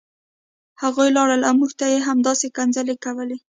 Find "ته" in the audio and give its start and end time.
1.79-1.85